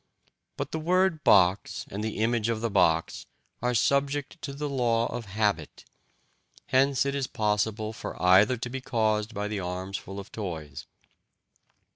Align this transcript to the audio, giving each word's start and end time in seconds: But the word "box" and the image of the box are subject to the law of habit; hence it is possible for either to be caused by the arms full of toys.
But 0.57 0.71
the 0.71 0.79
word 0.79 1.23
"box" 1.23 1.85
and 1.91 2.03
the 2.03 2.17
image 2.23 2.49
of 2.49 2.59
the 2.61 2.71
box 2.71 3.27
are 3.61 3.75
subject 3.75 4.41
to 4.41 4.51
the 4.51 4.67
law 4.67 5.05
of 5.15 5.25
habit; 5.25 5.85
hence 6.69 7.05
it 7.05 7.13
is 7.13 7.27
possible 7.27 7.93
for 7.93 8.19
either 8.19 8.57
to 8.57 8.69
be 8.71 8.81
caused 8.81 9.35
by 9.35 9.47
the 9.47 9.59
arms 9.59 9.97
full 9.97 10.19
of 10.19 10.31
toys. 10.31 10.87